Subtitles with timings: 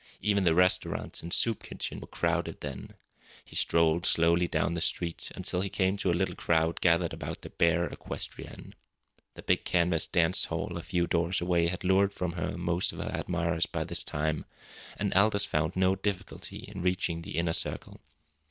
[0.23, 2.95] Even the restaurants and soup kitchens were crowded then.
[3.45, 7.41] He strolled slowly down the street until he came to a little crowd gathered about
[7.43, 8.73] the bear equestrienne.
[9.35, 12.97] The big canvas dance hall a few doors away had lured from her most of
[12.97, 14.45] her admirers by this time,
[14.97, 18.01] and Aldous found no difficulty in reaching the inner circle.